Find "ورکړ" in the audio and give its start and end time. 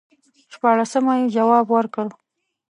1.71-2.07